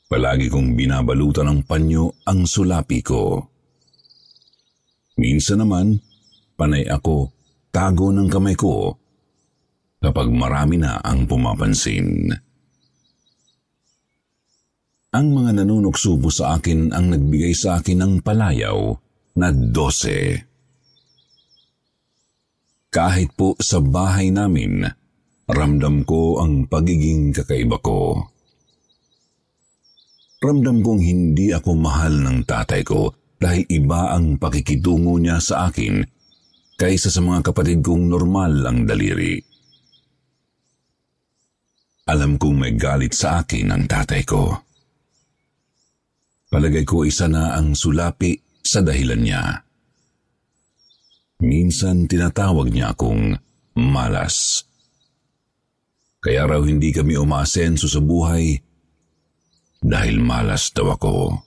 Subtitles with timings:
[0.08, 3.52] palagi kong binabalutan ng panyo ang sulapi ko.
[5.20, 6.00] Minsan naman,
[6.56, 7.36] panay ako
[7.68, 8.96] tago ng kamay ko
[10.00, 12.32] kapag marami na ang pumapansin.
[15.14, 18.96] Ang mga nanunoksubo sa akin ang nagbigay sa akin ng palayaw
[19.36, 20.53] na dose.
[22.94, 24.86] Kahit po sa bahay namin,
[25.50, 28.30] ramdam ko ang pagiging kakaiba ko.
[30.38, 33.10] Ramdam kong hindi ako mahal ng tatay ko
[33.42, 36.06] dahil iba ang pakikitungo niya sa akin
[36.78, 39.42] kaysa sa mga kapatid kong normal ang daliri.
[42.14, 44.54] Alam kong may galit sa akin ang tatay ko.
[46.54, 49.44] Palagay ko isa na ang sulapi sa dahilan niya.
[51.44, 53.36] Minsan tinatawag niya akong
[53.76, 54.64] malas.
[56.24, 58.56] Kaya raw hindi kami umasenso sa buhay
[59.84, 61.44] dahil malas daw ako.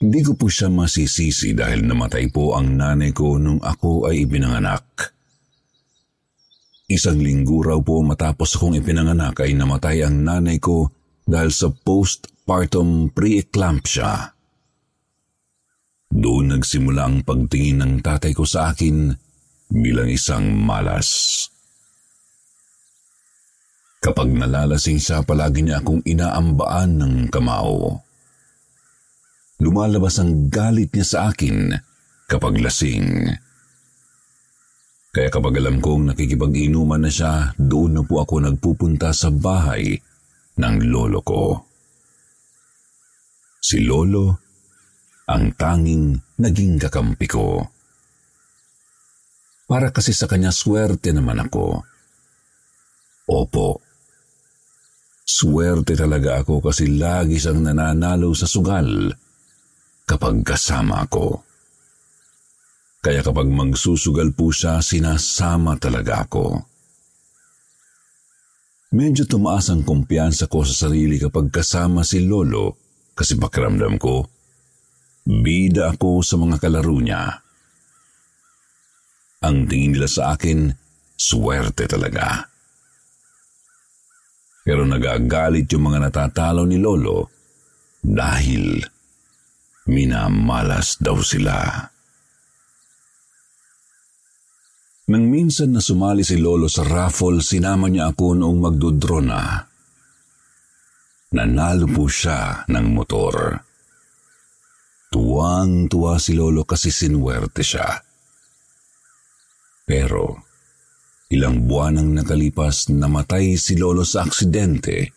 [0.00, 5.12] Hindi ko po siya masisisi dahil namatay po ang nanay ko nung ako ay ipinanganak.
[6.88, 10.88] Isang linggo raw po matapos akong ipinanganak ay namatay ang nanay ko
[11.22, 14.34] dahil sa postpartum preeclampsia.
[16.12, 19.16] Doon nagsimula ang pagtingin ng tatay ko sa akin
[19.72, 21.40] bilang isang malas.
[24.02, 28.04] Kapag nalalasing siya, palagi niya akong inaambaan ng kamao.
[29.62, 31.72] Lumalabas ang galit niya sa akin
[32.28, 33.32] kapag lasing.
[35.12, 39.96] Kaya kapag alam kong nakikipag-inuman na siya, doon na po ako nagpupunta sa bahay
[40.58, 41.62] ng lolo ko.
[43.62, 44.41] Si lolo
[45.28, 47.62] ang tanging naging kakampi ko.
[49.70, 51.80] Para kasi sa kanya swerte naman ako.
[53.30, 53.80] Opo.
[55.22, 59.14] Swerte talaga ako kasi lagi siyang nananalo sa sugal
[60.04, 61.40] kapag kasama ako.
[63.02, 66.62] Kaya kapag magsusugal po siya, sinasama talaga ako.
[68.92, 72.76] Medyo tumaas ang kumpiyansa ko sa sarili kapag kasama si Lolo
[73.16, 74.28] kasi pakiramdam ko,
[75.22, 77.42] bida ako sa mga kalaro niya.
[79.42, 80.70] Ang tingin nila sa akin,
[81.18, 82.46] swerte talaga.
[84.62, 87.26] Pero nagagalit yung mga natatalo ni Lolo
[87.98, 88.78] dahil
[89.90, 91.90] minamalas daw sila.
[95.10, 99.42] Nang minsan na sumali si Lolo sa raffle, sinama niya ako noong magdodrona.
[101.34, 103.71] Nanalo po siya ng motor.
[105.12, 108.00] Tuwang-tuwa si Lolo kasi sinuwerte siya.
[109.84, 110.40] Pero,
[111.28, 115.12] ilang buwan ang nakalipas namatay si Lolo sa aksidente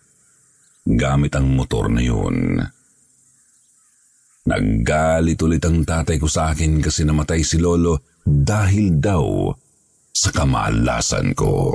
[0.83, 2.59] gamit ang motor na yun.
[4.45, 9.50] Naggalit ulit ang tatay ko sa akin kasi namatay si Lolo dahil daw
[10.12, 11.74] sa kamalasan ko.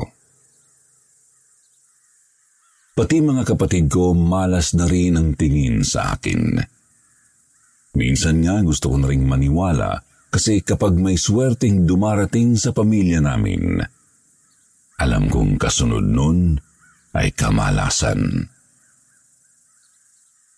[2.94, 6.61] Pati mga kapatid ko malas na rin ang tingin sa akin.
[7.94, 9.98] Minsan nga gusto ko na ring maniwala
[10.31, 13.82] kasi kapag may swerteng dumarating sa pamilya namin,
[15.02, 16.54] alam kong kasunod nun
[17.19, 18.46] ay kamalasan.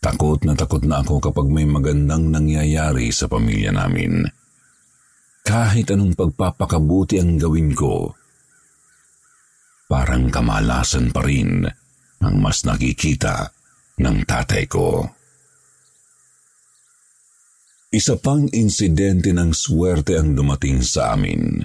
[0.02, 4.26] Takot na takot na ako kapag may magandang nangyayari sa pamilya namin.
[5.46, 8.12] Kahit anong pagpapakabuti ang gawin ko,
[9.86, 11.64] parang kamalasan pa rin
[12.22, 13.50] ang mas nakikita
[14.02, 15.06] ng tatay ko.
[17.92, 21.60] Isa pang insidente ng swerte ang dumating sa amin.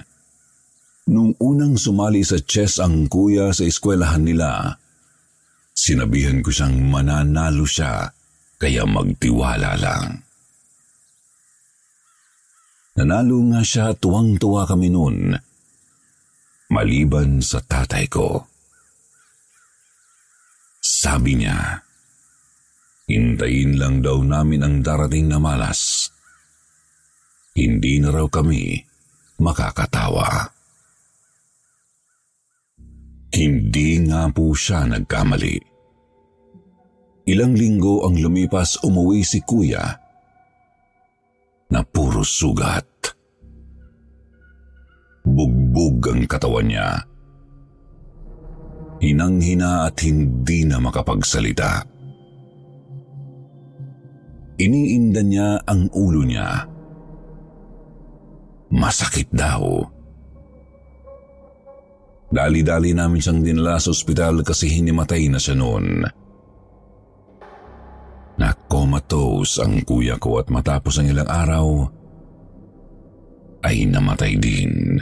[1.08, 4.76] Nung unang sumali sa chess ang kuya sa eskwelahan nila,
[5.72, 8.12] sinabihan ko siyang mananalo siya
[8.60, 10.20] kaya magtiwala lang.
[13.00, 15.32] Nanalo nga siya tuwang-tuwa kami noon,
[16.68, 18.44] maliban sa tatay ko.
[20.76, 21.80] Sabi niya,
[23.08, 26.12] hintayin lang daw namin ang darating na malas
[27.58, 28.78] hindi na raw kami
[29.42, 30.54] makakatawa.
[33.34, 35.58] Hindi nga po siya nagkamali.
[37.28, 39.84] Ilang linggo ang lumipas umuwi si kuya
[41.68, 42.86] na puro sugat.
[45.28, 46.88] Bugbog ang katawan niya.
[48.98, 51.84] Hinang-hina at hindi na makapagsalita.
[54.58, 56.77] Iniinda niya ang ulo niya
[58.68, 59.80] Masakit daw.
[62.28, 66.04] Dali-dali namin siyang dinala sa ospital kasi hinimatay na siya noon.
[68.38, 71.66] Nakomatose ang kuya ko at matapos ang ilang araw,
[73.64, 75.00] ay namatay din.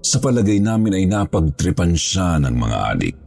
[0.00, 3.20] Sa palagay namin ay napagtripan siya ng mga adik.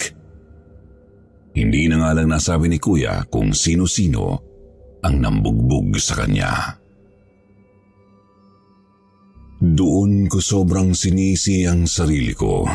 [1.51, 4.39] Hindi na nga lang nasabi ni kuya kung sino-sino
[5.03, 6.80] ang nambugbog sa kanya.
[9.61, 12.65] Doon ko sobrang sinisi ang sarili ko.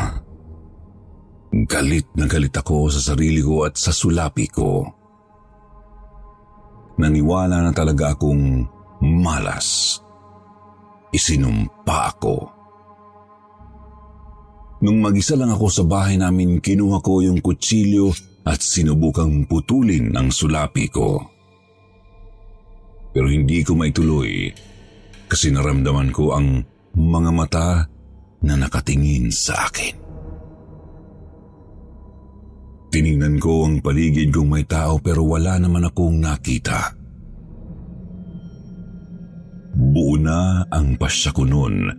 [1.67, 4.87] Galit na galit ako sa sarili ko at sa sulapi ko.
[6.95, 8.63] Naniwala na talaga akong
[9.03, 9.99] malas.
[11.11, 12.35] Isinumpa ako.
[14.87, 18.15] Nung mag-isa lang ako sa bahay namin, kinuha ko yung kutsilyo
[18.47, 21.19] at sinubukang putulin ang sulapi ko.
[23.11, 24.55] Pero hindi ko maituloy
[25.27, 27.69] kasi naramdaman ko ang mga mata
[28.41, 29.95] na nakatingin sa akin.
[32.89, 36.97] Tiningnan ko ang paligid kung may tao pero wala naman akong nakita.
[39.77, 41.93] Buo na ang pasya ko noon.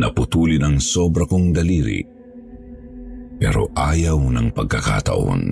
[0.00, 2.00] Naputulin ang sobra kong daliri
[3.36, 5.42] pero ayaw ng pagkakataon.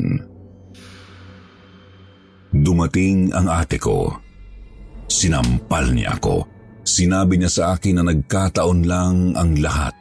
[2.56, 4.08] Dumating ang ate ko.
[5.10, 9.96] Sinampal niya ako Sinabi niya sa akin na nagkataon lang ang lahat.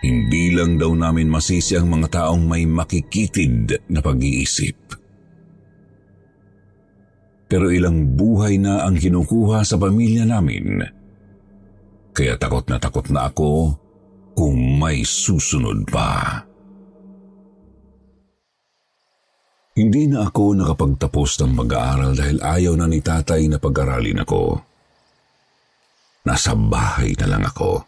[0.00, 4.96] Hindi lang daw namin masisi ang mga taong may makikitid na pag-iisip.
[7.50, 10.80] Pero ilang buhay na ang kinukuha sa pamilya namin.
[12.16, 13.74] Kaya takot na takot na ako
[14.32, 16.40] kung may susunod pa.
[19.76, 24.69] Hindi na ako nakapagtapos ng mag-aaral dahil ayaw na ni tatay na pag-aralin ako.
[26.20, 27.80] Nasa bahay na lang ako.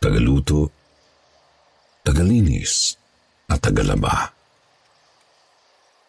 [0.00, 0.72] Tagaluto,
[2.00, 2.96] tagalinis,
[3.48, 4.32] at tagalaba.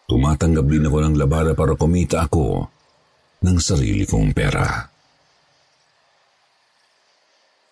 [0.06, 2.70] Tumatanggap din ako ng labada para kumita ako
[3.44, 4.88] ng sarili kong pera.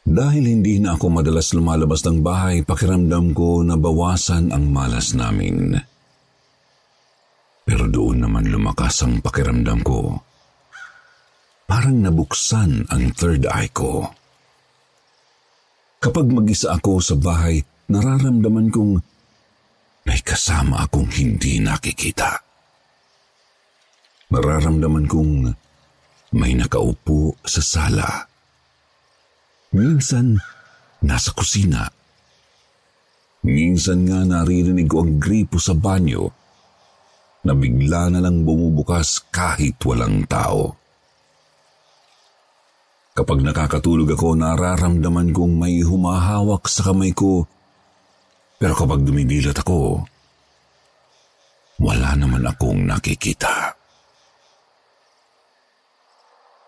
[0.04, 5.81] Dahil hindi na ako madalas lumalabas ng bahay, pakiramdam ko na bawasan ang malas namin.
[7.64, 10.21] Pero doon naman lumakas ang pakiramdam ko
[11.75, 14.07] parang nabuksan ang third eye ko.
[15.99, 19.02] Kapag mag-isa ako sa bahay, nararamdaman kong
[20.07, 22.31] may kasama akong hindi nakikita.
[24.31, 25.50] Nararamdaman kong
[26.38, 28.07] may nakaupo sa sala.
[29.75, 30.38] Minsan,
[31.02, 31.90] nasa kusina.
[33.43, 36.31] Minsan nga naririnig ko ang gripo sa banyo.
[37.45, 40.84] na bigla na lang bumubukas kahit walang tao.
[43.14, 47.47] Kapag nakakatulog ako, nararamdaman kong may humahawak sa kamay ko.
[48.59, 50.02] Pero kapag dumidilat ako,
[51.78, 53.78] wala naman akong nakikita.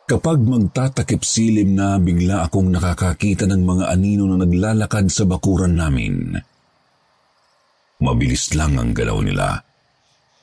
[0.06, 6.30] Kapag magtatakip silim na, bigla akong nakakakita ng mga anino na naglalakad sa bakuran namin.
[8.06, 9.66] Mabilis lang ang galaw nila.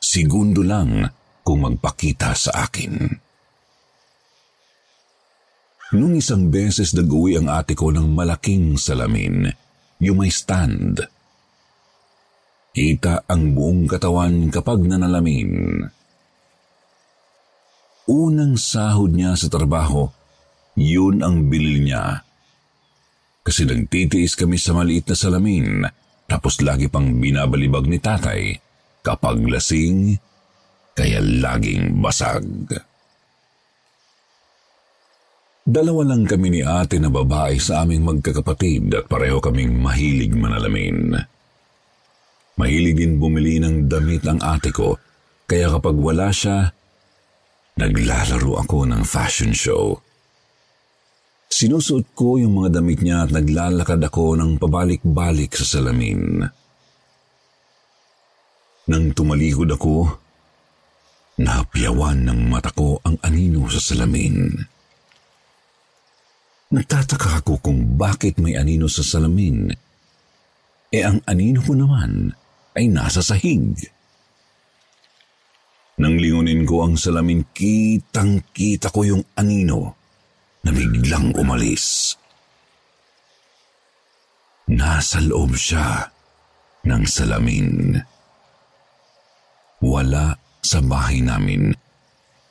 [0.03, 1.07] Segundo lang
[1.47, 3.22] kung magpakita sa akin.
[5.93, 9.45] Nung isang beses nag-uwi ang ate ko ng malaking salamin,
[10.01, 10.97] yung may stand.
[12.73, 15.85] Kita ang buong katawan kapag nanalamin.
[18.09, 20.09] Unang sahod niya sa trabaho,
[20.73, 22.25] yun ang bilil niya.
[23.45, 25.85] Kasi nagtitiis kami sa maliit na salamin,
[26.25, 28.57] tapos lagi pang binabalibag ni tatay
[29.05, 30.17] kapag lasing,
[30.97, 32.49] kaya laging basag.
[35.63, 41.15] Dalawa lang kami ni ate na babae sa aming magkakapatid at pareho kaming mahilig manalamin.
[42.59, 44.99] Mahilig din bumili ng damit ang ate ko,
[45.47, 46.67] kaya kapag wala siya,
[47.79, 49.95] naglalaro ako ng fashion show.
[51.47, 56.43] Sinusuot ko yung mga damit niya at naglalakad ako ng pabalik-balik sa salamin.
[58.91, 60.11] Nang tumalikod ako,
[61.39, 64.72] napiyawan ng mata ko ang anino sa salamin.
[66.73, 69.69] Nagtataka ako kung bakit may anino sa salamin.
[70.89, 72.33] E ang anino ko naman
[72.73, 73.77] ay nasa sahig.
[76.01, 79.93] Nang lingunin ko ang salamin, kitang-kita ko yung anino
[80.65, 82.17] na biglang umalis.
[84.73, 86.09] Nasa loob siya
[86.89, 88.01] ng salamin.
[89.85, 90.33] Wala
[90.65, 91.69] sa bahay namin.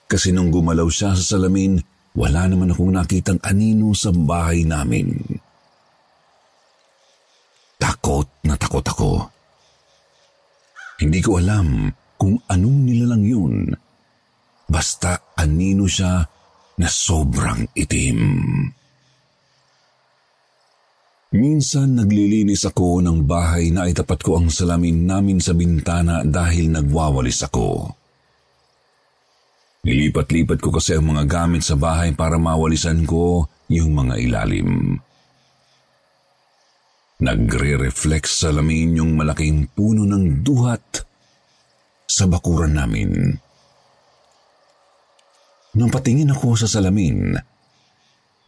[0.06, 5.16] Kasi nung gumalaw siya sa salamin, wala naman akong nakitang anino sa bahay namin.
[7.80, 9.12] Takot na takot ako.
[11.02, 11.90] Hindi ko alam
[12.20, 13.54] kung anong nilalang yun.
[14.68, 16.22] Basta anino siya
[16.78, 18.20] na sobrang itim.
[21.32, 27.48] Minsan naglilinis ako ng bahay na itapat ko ang salamin namin sa bintana dahil nagwawalis
[27.48, 27.88] ako.
[29.82, 34.94] Nilipat-lipat ko kasi ang mga gamit sa bahay para mawalisan ko yung mga ilalim.
[37.18, 41.02] Nagre-reflect sa lamin yung malaking puno ng duhat
[42.06, 43.34] sa bakuran namin.
[45.74, 47.34] Nang patingin ako sa salamin,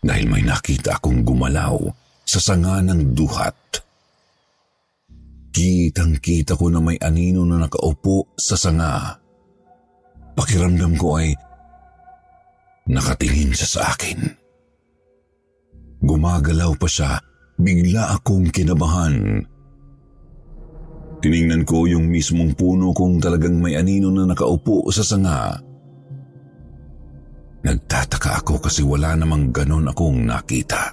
[0.06, 1.82] dahil may nakita akong gumalaw
[2.22, 3.82] sa sanga ng duhat.
[5.50, 9.23] Kitang-kita ko na may anino na nakaupo sa sanga.
[10.34, 11.34] Pakiramdam ko ay
[12.90, 14.18] nakatingin siya sa akin.
[16.04, 17.16] Gumagalaw pa siya,
[17.56, 19.40] bigla akong kinabahan.
[21.24, 25.56] Tiningnan ko yung mismong puno kung talagang may anino na nakaupo sa sanga.
[27.64, 30.92] Nagtataka ako kasi wala namang ganon akong nakita.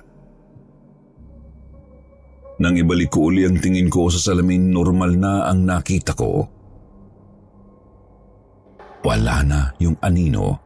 [2.63, 6.47] Nang ibalik ko uli ang tingin ko sa salamin, normal na ang nakita ko.
[9.01, 10.57] Wala na yung anino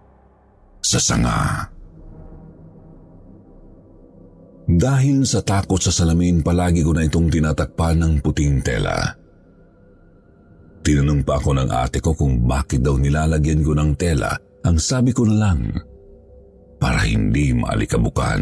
[0.83, 1.71] sa sanga.
[4.65, 9.13] Dahil sa takot sa salamin, palagi ko na itong tinatakpan ng puting tela.
[10.81, 14.33] Tinanong pa ako ng ate ko kung bakit daw nilalagyan ko ng tela.
[14.65, 15.69] Ang sabi ko na lang,
[16.81, 18.41] para hindi maalikabukan.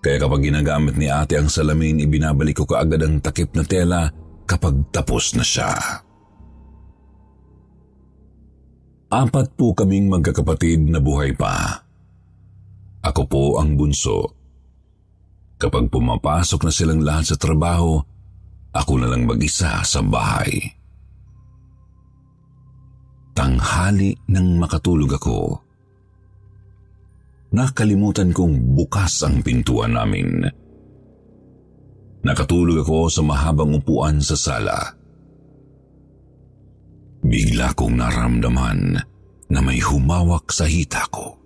[0.00, 4.10] Kaya kapag ginagamit ni ate ang salamin, ibinabalik ko kaagad ang takip na tela
[4.46, 5.70] kapag tapos na siya.
[9.10, 11.82] Apat po kaming magkakapatid na buhay pa.
[13.02, 14.38] Ako po ang bunso.
[15.58, 17.98] Kapag pumapasok na silang lahat sa trabaho,
[18.70, 20.62] ako na lang mag-isa sa bahay.
[23.34, 25.58] Tanghali nang makatulog ako.
[27.50, 30.46] Nakalimutan kong bukas ang pintuan namin.
[32.22, 34.99] Nakatulog ako sa mahabang upuan sa sala.
[37.20, 38.96] Bigla kong naramdaman
[39.50, 41.36] na may humawak sa hita ko.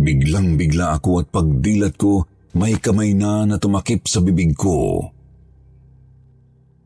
[0.00, 2.24] Biglang bigla ako at pagdilat ko,
[2.56, 5.04] may kamay na na tumakip sa bibig ko.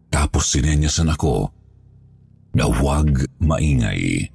[0.08, 1.52] Tapos sinenyasan ako
[2.56, 4.26] na huwag maingay.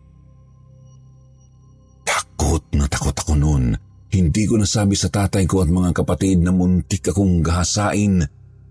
[2.05, 3.75] Takot na takot ako noon.
[4.13, 8.21] Hindi ko nasabi sa tatay ko at mga kapatid na muntik akong gahasain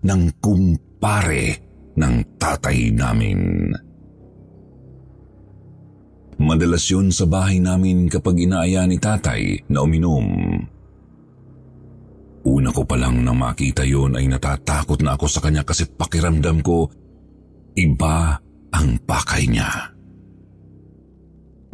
[0.03, 3.69] ng kumpare ng tatay namin.
[6.43, 10.27] Madalas yun sa bahay namin kapag inaaya ni tatay na uminom.
[12.43, 16.59] Una ko pa lang nang makita yon ay natatakot na ako sa kanya kasi pakiramdam
[16.59, 16.91] ko
[17.79, 18.35] iba
[18.73, 19.71] ang pakay niya.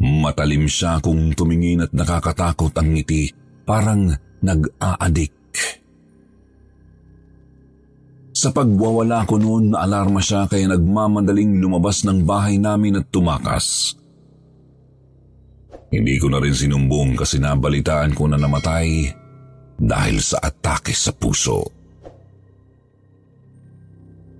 [0.00, 3.28] Matalim siya kung tumingin at nakakatakot ang ngiti,
[3.68, 4.08] parang
[4.40, 5.39] nag-aadik.
[8.40, 13.92] Sa pagwawala ko noon, naalarma siya kaya nagmamandaling lumabas ng bahay namin at tumakas.
[15.92, 19.12] Hindi ko na rin sinumbong kasi nabalitaan ko na namatay
[19.76, 21.68] dahil sa atake sa puso.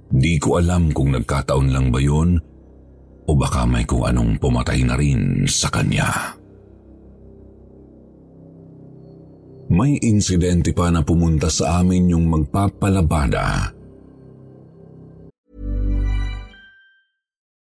[0.09, 2.41] Di ko alam kung nagkataon lang ba yun
[3.29, 6.41] o baka may kung anong pumatay na rin sa kanya.
[9.69, 13.77] May insidente pa na pumunta sa amin yung magpapalabada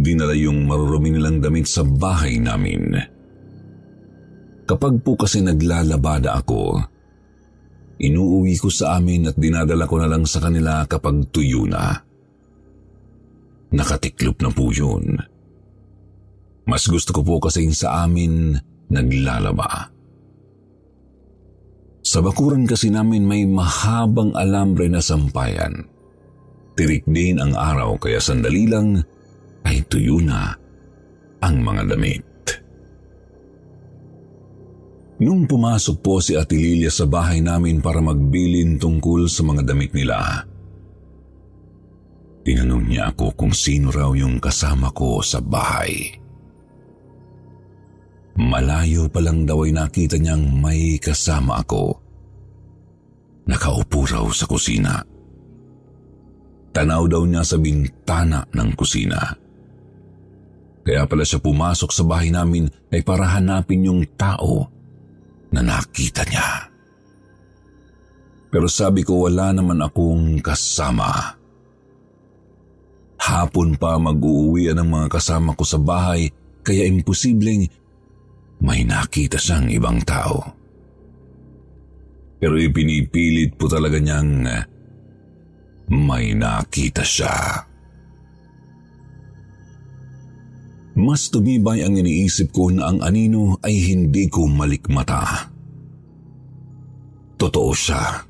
[0.00, 2.96] Dinala yung marurumi nilang damit sa bahay namin.
[4.64, 6.80] Kapag po kasi naglalabada ako,
[8.00, 11.92] inuuwi ko sa amin at dinadala ko na lang sa kanila kapag tuyo na.
[13.72, 15.20] Nakatiklop na po yun.
[16.64, 18.56] Mas gusto ko po kasi sa amin
[18.88, 19.90] naglalaba.
[22.02, 25.86] Sa bakuran kasi namin may mahabang alambre na sampayan.
[26.76, 29.00] Tirik din ang araw kaya sandali lang
[29.66, 30.54] ay tuyo na
[31.42, 32.24] ang mga damit.
[35.22, 39.94] Nung pumasok po si Ate Lilia sa bahay namin para magbilin tungkol sa mga damit
[39.94, 40.18] nila,
[42.42, 46.10] tinanong niya ako kung sino raw yung kasama ko sa bahay.
[48.34, 52.00] Malayo pa lang daw ay nakita niyang may kasama ako.
[53.46, 55.04] Nakaupo raw sa kusina.
[56.72, 59.41] Tanaw daw niya sa bintana ng kusina.
[60.82, 64.66] Kaya pala siya pumasok sa bahay namin ay para hanapin yung tao
[65.54, 66.72] na nakita niya.
[68.52, 71.38] Pero sabi ko wala naman akong kasama.
[73.22, 76.26] Hapon pa mag-uuwi ang mga kasama ko sa bahay
[76.66, 77.62] kaya imposibleng
[78.58, 80.42] may nakita siyang ibang tao.
[82.42, 84.50] Pero ipinipilit po talaga niyang
[85.94, 87.70] may nakita siya.
[90.92, 95.48] Mas tumibay ang iniisip ko na ang anino ay hindi ko malikmata.
[97.40, 98.22] Totoo siya.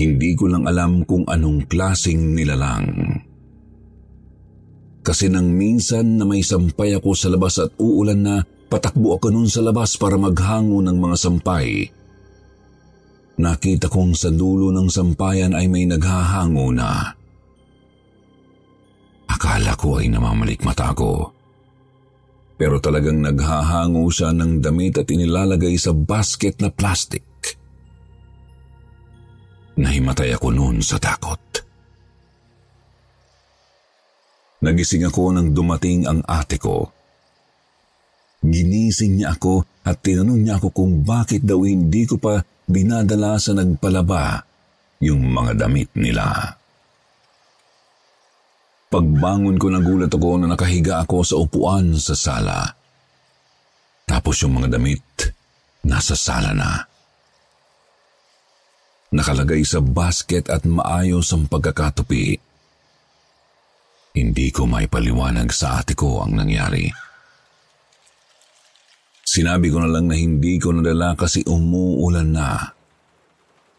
[0.00, 3.20] Hindi ko lang alam kung anong klasing nilalang.
[5.04, 8.36] Kasi nang minsan na may sampay ako sa labas at uulan na,
[8.72, 11.88] patakbo ako nun sa labas para maghango ng mga sampay.
[13.40, 17.19] Nakita kong sa dulo ng sampayan ay may naghahango na.
[19.40, 21.32] Akala ko ay namamalik mata ko.
[22.60, 27.24] Pero talagang naghahango siya ng damit at inilalagay sa basket na plastic.
[29.80, 31.40] Nahimatay ako noon sa takot.
[34.60, 36.92] Nagising ako nang dumating ang ate ko.
[38.44, 43.56] Ginising niya ako at tinanong niya ako kung bakit daw hindi ko pa dinadala sa
[43.56, 44.44] nagpalaba
[45.00, 46.59] yung mga damit nila.
[48.90, 52.74] Pagbangon ko nagulat ako na nakahiga ako sa upuan sa sala.
[54.02, 55.30] Tapos yung mga damit,
[55.86, 56.82] nasa sala na.
[59.14, 62.34] Nakalagay sa basket at maayos ang pagkakatupi.
[64.18, 66.90] Hindi ko may paliwanag sa ate ko ang nangyari.
[69.22, 72.58] Sinabi ko na lang na hindi ko nadala kasi umuulan na.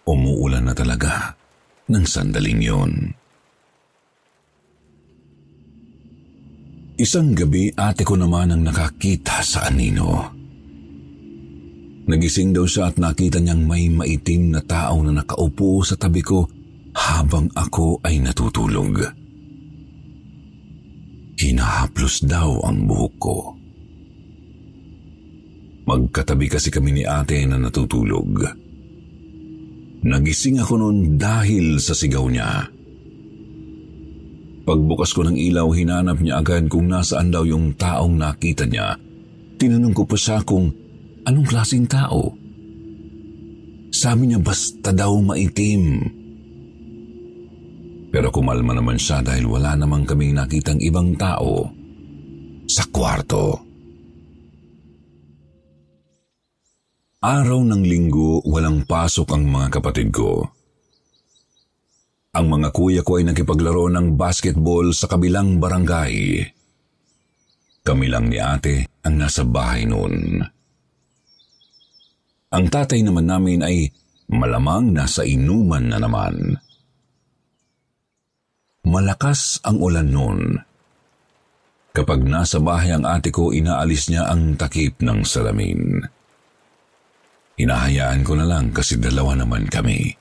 [0.08, 1.36] Umuulan na talaga
[1.92, 3.21] ng sandaling yon.
[7.02, 10.22] Isang gabi ate ko naman ang nakakita sa anino.
[12.06, 16.46] Nagising daw siya at nakita niyang may maitim na tao na nakaupo sa tabi ko
[16.94, 19.02] habang ako ay natutulog.
[21.42, 23.38] Hinahaplos daw ang buhok ko.
[25.90, 28.46] Magkatabi kasi kami ni ate na natutulog.
[30.06, 32.70] Nagising ako noon dahil sa sigaw niya.
[34.72, 38.96] Pagbukas ko ng ilaw, hinanap niya agad kung nasaan daw yung taong nakita niya.
[39.60, 40.72] Tinanong ko pa siya kung
[41.28, 42.32] anong klaseng tao.
[43.92, 46.00] Sabi niya basta daw maitim.
[48.16, 51.68] Pero kumalma naman siya dahil wala namang kaming nakitang ibang tao
[52.72, 53.60] sa kwarto.
[57.20, 60.48] Araw ng linggo, walang pasok ang mga kapatid ko.
[62.32, 66.40] Ang mga kuya ko ay nakipaglaro ng basketball sa kabilang barangay.
[67.84, 70.40] Kami lang ni ate ang nasa bahay noon.
[72.56, 73.92] Ang tatay naman namin ay
[74.32, 76.56] malamang nasa inuman na naman.
[78.88, 80.56] Malakas ang ulan noon.
[81.92, 86.00] Kapag nasa bahay ang ate ko, inaalis niya ang takip ng salamin.
[87.60, 90.16] Hinahayaan ko na lang kasi dalawa naman kami.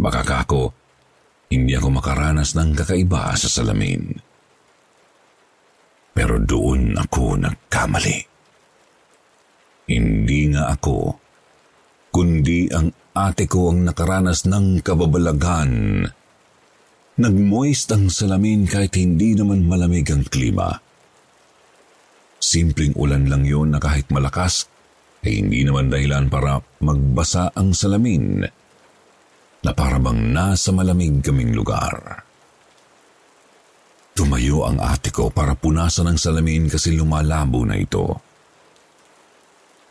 [0.00, 0.85] Baka kako,
[1.46, 4.18] hindi ako makaranas ng kakaiba sa salamin.
[6.16, 8.18] Pero doon ako nagkamali.
[9.86, 10.98] Hindi nga ako,
[12.10, 16.02] kundi ang ate ko ang nakaranas ng kababalagan.
[17.16, 20.74] Nagmoist ang salamin kahit hindi naman malamig ang klima.
[22.42, 24.68] Simpleng ulan lang yon na kahit malakas
[25.22, 28.44] ay hindi naman dahilan para magbasa ang salamin
[29.64, 32.24] na para bang nasa malamig kaming lugar.
[34.16, 38.16] Tumayo ang ate ko para punasan ang salamin kasi lumalabo na ito.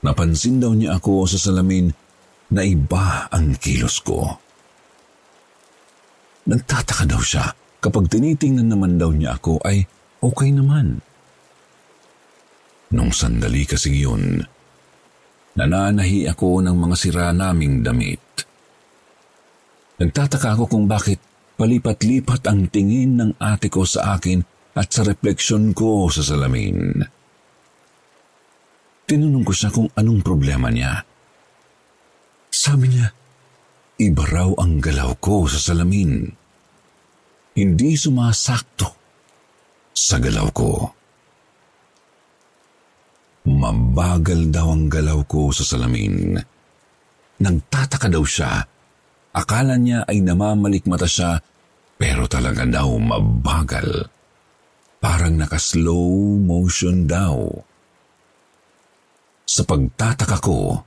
[0.01, 1.89] Napansin daw niya ako sa salamin
[2.53, 4.21] na iba ang kilos ko.
[6.45, 7.45] Nagtataka daw siya
[7.81, 9.85] kapag tinitingnan naman daw niya ako ay
[10.21, 11.01] okay naman.
[12.93, 14.45] Nung sandali kasi yun,
[15.55, 18.19] Nananahi ako ng mga sira naming damit.
[19.95, 21.23] Nagtataka ako kung bakit
[21.55, 24.43] palipat-lipat ang tingin ng ate ko sa akin
[24.75, 26.99] at sa refleksyon ko sa salamin.
[29.07, 30.99] Tinanong ko siya kung anong problema niya.
[32.51, 33.07] Sabi niya,
[34.03, 36.27] iba raw ang galaw ko sa salamin.
[37.55, 38.89] Hindi sumasakto
[39.95, 40.71] sa galaw ko.
[43.47, 46.35] Mabagal daw ang galaw ko sa salamin.
[47.39, 48.74] Nagtataka daw siya.
[49.35, 51.43] Akala niya ay namamalikmata siya,
[51.99, 54.07] pero talaga daw mabagal.
[55.03, 57.51] Parang naka-slow motion daw.
[59.43, 60.79] Sa pagtataka ko,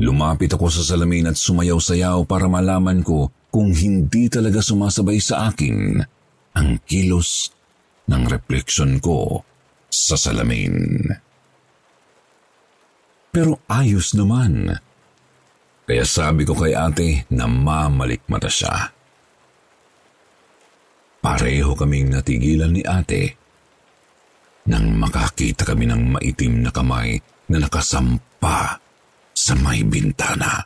[0.00, 6.00] lumapit ako sa salamin at sumayaw-sayaw para malaman ko kung hindi talaga sumasabay sa akin
[6.56, 7.52] ang kilos
[8.08, 9.44] ng refleksyon ko
[9.92, 11.04] sa salamin.
[13.32, 14.72] Pero ayos naman.
[15.82, 18.90] Kaya sabi ko kay ate na mamalikmata siya.
[21.22, 23.38] Pareho kaming natigilan ni ate
[24.66, 27.18] nang makakita kami ng maitim na kamay
[27.50, 28.78] na nakasampa
[29.34, 30.62] sa may bintana.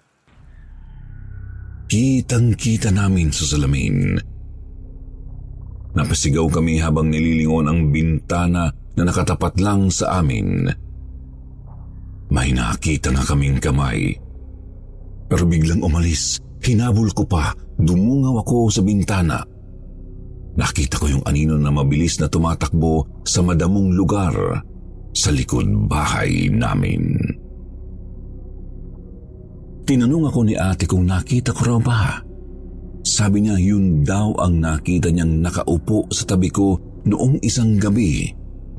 [1.86, 4.18] Kitang-kita namin sa salamin.
[5.96, 10.68] Napasigaw kami habang nililingon ang bintana na nakatapat lang sa amin.
[12.28, 14.25] May nakita nga kaming kamay.
[15.26, 16.38] Pero biglang umalis.
[16.62, 17.54] Hinabol ko pa.
[17.76, 19.42] Dumungaw ako sa bintana.
[20.56, 24.32] Nakita ko yung anino na mabilis na tumatakbo sa madamong lugar
[25.12, 27.20] sa likod bahay namin.
[29.86, 32.02] Tinanong ako ni ate kung nakita ko raw ba.
[33.06, 36.74] Sabi niya yun daw ang nakita niyang nakaupo sa tabi ko
[37.06, 38.26] noong isang gabi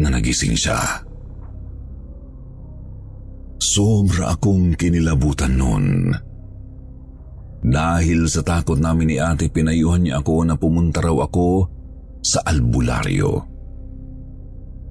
[0.02, 0.76] na nagising siya.
[3.58, 6.12] Sobra akong kinilabutan noon.
[7.64, 11.68] Dahil sa takot namin ni ate, pinayuhan niya ako na pumunta raw ako
[12.22, 13.42] sa albularyo.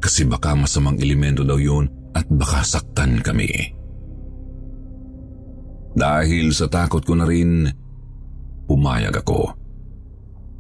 [0.03, 3.49] Kasi baka masamang elemento daw yun at baka saktan kami.
[5.97, 7.65] Dahil sa takot ko na rin,
[8.69, 9.57] pumayag ako.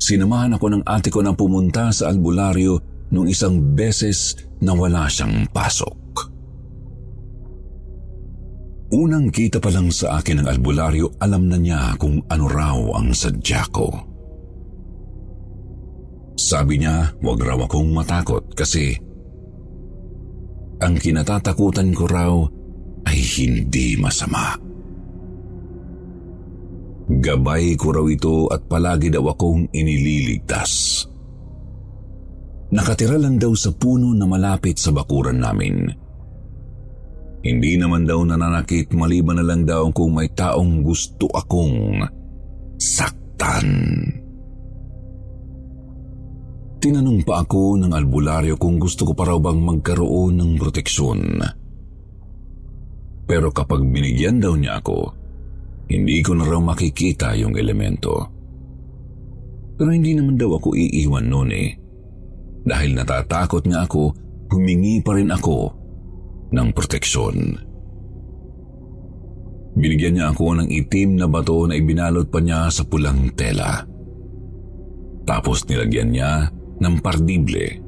[0.01, 2.81] Sinamahan ako ng ate ko na pumunta sa albularyo
[3.12, 6.06] nung isang beses na wala siyang pasok.
[8.87, 13.11] Unang kita pa lang sa akin ng albularyo, alam na niya kung ano raw ang
[13.11, 13.90] sadya ko.
[16.38, 18.94] Sabi niya, wag raw akong matakot kasi
[20.79, 22.35] ang kinatatakutan ko raw
[23.11, 24.55] ay hindi masama.
[27.07, 31.03] Gabay ko raw ito at palagi daw akong inililigtas.
[32.70, 36.06] Nakatira lang daw sa puno na malapit sa bakuran namin.
[37.46, 42.02] Hindi naman daw nananakit maliban na lang daw kung may taong gusto akong
[42.74, 43.70] saktan.
[46.82, 51.38] Tinanong pa ako ng albularyo kung gusto ko pa raw bang magkaroon ng proteksyon.
[53.30, 55.14] Pero kapag binigyan daw niya ako,
[55.87, 58.26] hindi ko na raw makikita yung elemento.
[59.78, 61.70] Pero hindi naman daw ako iiwan noon eh.
[62.66, 64.11] Dahil natatakot nga ako,
[64.50, 65.75] humingi pa rin ako
[66.52, 67.37] ng proteksyon.
[69.76, 73.85] Binigyan niya ako ng itim na bato na ibinalot pa niya sa pulang tela.
[75.28, 76.48] Tapos nilagyan niya
[76.80, 77.85] ng pardible.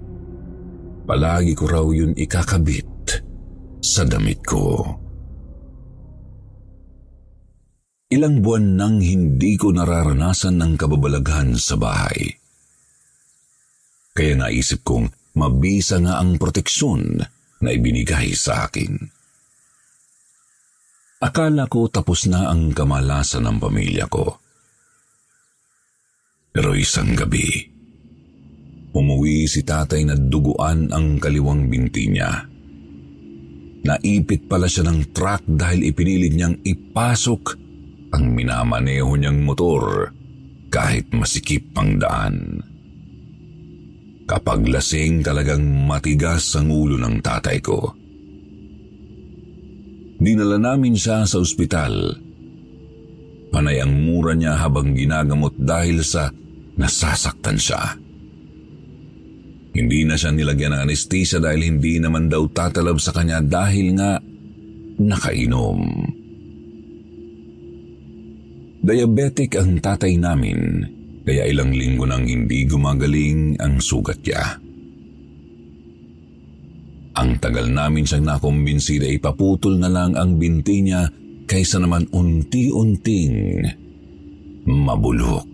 [1.09, 3.25] Palagi ko raw yun ikakabit
[3.81, 4.85] sa damit ko.
[8.12, 12.37] Ilang buwan nang hindi ko nararanasan ng kababalaghan sa bahay.
[14.12, 17.21] Kaya naisip kong mabisa nga ang proteksyon
[17.62, 18.94] na ibinigay sa akin.
[21.18, 24.38] Akala ko tapos na ang kamalasan ng pamilya ko.
[26.55, 27.47] Pero isang gabi,
[28.94, 32.47] umuwi si tatay na duguan ang kaliwang binti niya.
[33.83, 37.42] Naipit pala siya ng truck dahil ipinilit niyang ipasok
[38.14, 40.14] ang minamaneho niyang motor
[40.71, 42.37] kahit masikip ang daan.
[44.29, 47.81] Kapag lasing talagang matigas ang ulo ng tatay ko.
[50.21, 52.12] Dinala namin siya sa ospital.
[53.49, 56.29] Panay ang mura niya habang ginagamot dahil sa
[56.77, 57.97] nasasaktan siya.
[59.73, 64.21] Hindi na siya nilagyan ng anesthesia dahil hindi naman daw tatalab sa kanya dahil nga
[65.01, 65.81] nakainom.
[68.85, 70.98] Diabetic ang tatay namin
[71.29, 74.57] kaya ilang linggo nang hindi gumagaling ang sugat niya.
[77.21, 81.05] Ang tagal namin siyang nakumbinsi na ipaputol na lang ang binti niya
[81.45, 83.61] kaysa naman unti-unting
[84.64, 85.45] mabulok.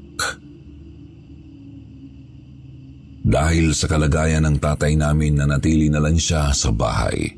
[3.27, 7.35] Dahil sa kalagayan ng tatay namin na natili na lang siya sa bahay.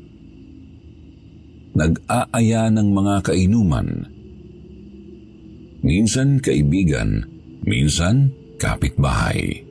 [1.73, 3.87] Nag-aaya ng mga kainuman.
[5.81, 7.36] Minsan kaibigan,
[7.67, 9.67] minsan kapitbahay.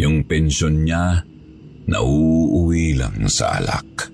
[0.00, 1.22] Yung pensyon niya,
[1.86, 4.10] nauuwi lang sa alak.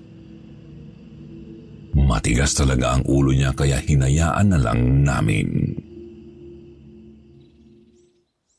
[1.95, 5.49] Matigas talaga ang ulo niya kaya hinayaan na lang namin.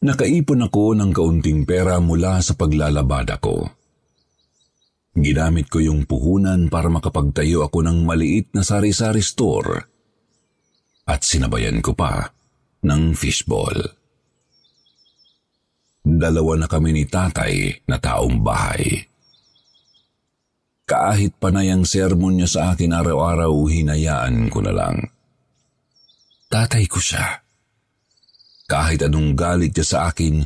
[0.01, 3.69] Nakaipon ako ng kaunting pera mula sa paglalabada ko.
[5.13, 9.85] Ginamit ko yung puhunan para makapagtayo ako ng maliit na sari-sari store
[11.05, 12.40] at sinabayan ko pa
[12.85, 13.77] ng fishball.
[16.01, 19.05] Dalawa na kami ni tatay na taong bahay.
[20.89, 24.97] Kahit panay ang sermon niya sa akin araw-araw, hinayaan ko na lang.
[26.51, 27.47] Tatay ko siya.
[28.67, 30.43] Kahit anong galit niya sa akin,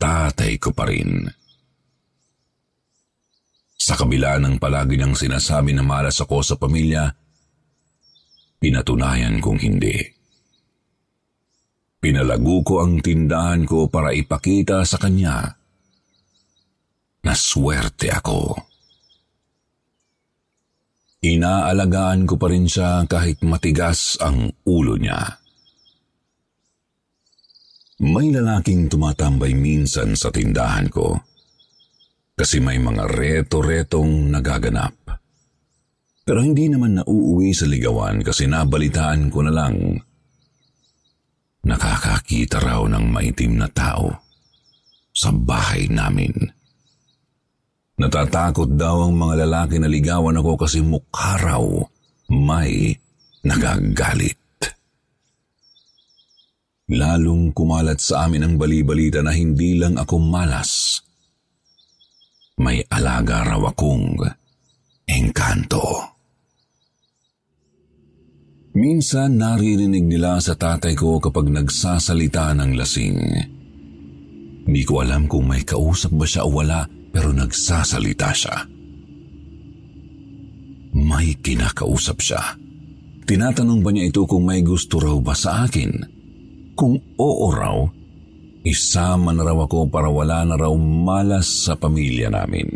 [0.00, 1.30] tatay ko pa rin.
[3.78, 7.14] Sa kabila ng palagi niyang sinasabi na malas ako sa pamilya,
[8.58, 10.21] pinatunayan kong hindi.
[12.02, 15.54] Pinalago ko ang tindahan ko para ipakita sa kanya
[17.22, 18.58] na swerte ako.
[21.22, 25.38] Inaalagaan ko pa rin siya kahit matigas ang ulo niya.
[28.02, 31.14] May lalaking tumatambay minsan sa tindahan ko
[32.34, 34.98] kasi may mga reto-retong nagaganap.
[36.26, 40.02] Pero hindi naman nauuwi sa ligawan kasi nabalitaan ko na lang
[41.62, 44.10] nakakakita raw ng maitim na tao
[45.14, 46.34] sa bahay namin.
[47.98, 51.62] Natatakot daw ang mga lalaki na ligawan ako kasi mukha raw
[52.32, 52.96] may
[53.46, 54.38] nagagalit.
[56.92, 60.98] Lalong kumalat sa amin ang balibalita na hindi lang ako malas.
[62.58, 64.18] May alaga raw akong
[65.08, 66.11] engkanto.
[68.72, 73.20] Minsan naririnig nila sa tatay ko kapag nagsasalita ng lasing.
[74.64, 78.56] Hindi ko alam kung may kausap ba siya o wala pero nagsasalita siya.
[80.96, 82.56] May kinakausap siya.
[83.28, 85.92] Tinatanong ba niya ito kung may gusto raw ba sa akin?
[86.72, 87.84] Kung oo raw,
[88.62, 92.70] Isama na raw ako para wala na raw malas sa pamilya namin.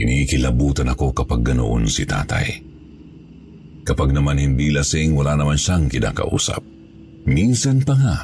[0.00, 2.69] Kinikilabutan ako kapag ganoon si tatay.
[3.90, 6.62] Kapag naman hindi lasing, wala naman siyang kinakausap.
[7.26, 8.22] Minsan pa nga,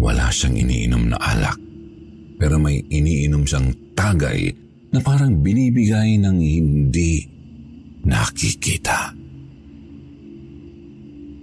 [0.00, 1.60] wala siyang iniinom na alak.
[2.40, 4.56] Pero may iniinom siyang tagay
[4.88, 7.28] na parang binibigay ng hindi
[8.08, 9.12] nakikita.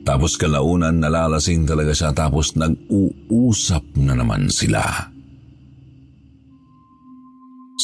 [0.02, 4.82] Tapos kalaunan nalalasing talaga siya tapos nag-uusap na naman sila.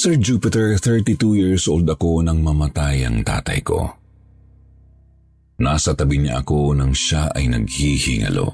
[0.02, 3.99] Sir Jupiter, 32 years old ako nang mamatay ang tatay ko.
[5.60, 8.48] Nasa tabi niya ako nang siya ay naghihingalo.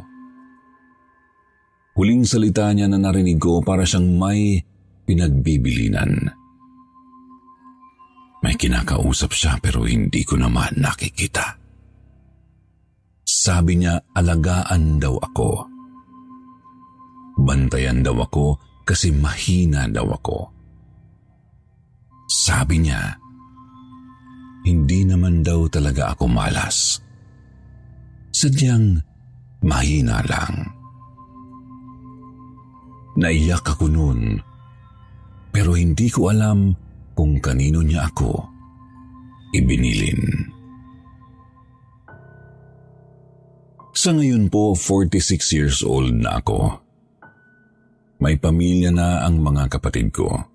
[1.96, 4.60] Huling salita niya na narinig ko para siyang may
[5.06, 6.34] pinagbibilinan.
[8.42, 11.56] May kinakausap siya pero hindi ko naman nakikita.
[13.26, 15.52] Sabi niya alagaan daw ako.
[17.42, 20.40] Bantayan daw ako kasi mahina daw ako.
[22.26, 23.18] Sabi niya,
[24.66, 26.98] hindi naman daw talaga ako malas.
[28.34, 28.98] Sadyang
[29.62, 30.74] mahina lang.
[33.16, 34.42] Naiyak ako noon,
[35.54, 36.76] pero hindi ko alam
[37.16, 38.44] kung kanino niya ako
[39.56, 40.52] ibinilin.
[43.96, 46.84] Sa ngayon po, 46 years old na ako.
[48.20, 50.55] May pamilya na ang mga kapatid ko.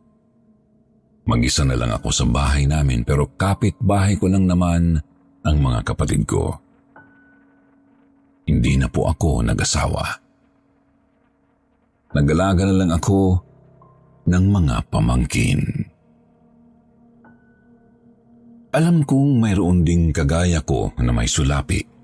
[1.28, 4.98] Mag-isa na lang ako sa bahay namin pero kapit-bahay ko lang naman
[5.44, 6.56] ang mga kapatid ko.
[8.48, 10.04] Hindi na po ako nag-asawa.
[12.11, 13.38] Nagalaga na lang ako
[14.26, 15.61] ng mga pamangkin.
[18.70, 22.00] Alam kong mayroon ding kagaya ko na may sulapi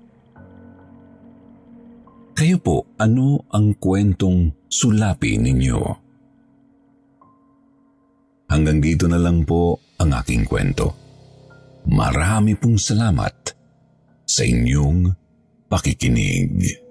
[2.37, 6.06] kayo po, ano ang kwentong sulapi ninyo?
[8.47, 10.95] Hanggang dito na lang po ang aking kwento.
[11.87, 13.35] Marami pong salamat
[14.23, 15.11] sa inyong
[15.67, 16.86] pakikinig.